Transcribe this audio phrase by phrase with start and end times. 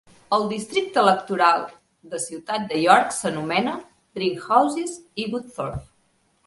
[0.35, 1.67] El districte electoral
[2.13, 3.77] de Ciutat de York s'anomena
[4.19, 5.89] Dringhouses i Woodthorpe.